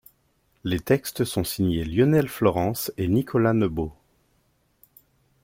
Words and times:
Les 0.63 0.79
textes 0.79 1.25
sont 1.25 1.43
signés 1.43 1.85
Lionel 1.85 2.27
Florence 2.27 2.91
et 2.97 3.07
Nicolas 3.07 3.53
Nebot. 3.53 3.93